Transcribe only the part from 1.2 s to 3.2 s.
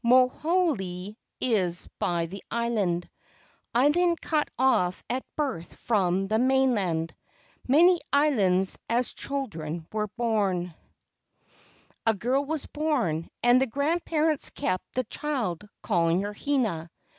is by the island,